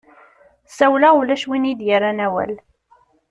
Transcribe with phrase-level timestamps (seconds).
[0.77, 2.53] Sawleɣ ulac win iyi-d-yerran awal.